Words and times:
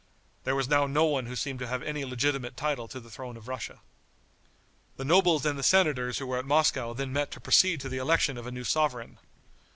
There 0.45 0.55
was 0.55 0.67
now 0.67 0.87
no 0.87 1.05
one 1.05 1.27
who 1.27 1.35
seemed 1.35 1.59
to 1.59 1.67
have 1.67 1.83
any 1.83 2.03
legitimate 2.05 2.57
title 2.57 2.87
to 2.87 2.99
the 2.99 3.11
throne 3.11 3.37
of 3.37 3.47
Russia. 3.47 3.81
The 4.97 5.05
nobles 5.05 5.45
and 5.45 5.59
the 5.59 5.61
senators 5.61 6.17
who 6.17 6.25
were 6.25 6.39
at 6.39 6.45
Moscow 6.47 6.93
then 6.95 7.13
met 7.13 7.29
to 7.29 7.39
proceed 7.39 7.79
to 7.81 7.87
the 7.89 7.99
election 7.99 8.35
of 8.35 8.47
a 8.47 8.51
new 8.51 8.63
sovereign. 8.63 9.19